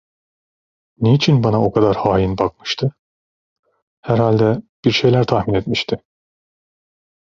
Niçin 1.03 1.43
bana 1.43 1.61
o 1.61 1.71
kadar 1.71 1.95
hain 1.95 2.37
bakmıştı? 2.37 2.95
Herhalde 4.01 4.61
bir 4.85 4.91
şeyler 4.91 5.23
tahmin 5.23 5.53
etmişti. 5.53 6.03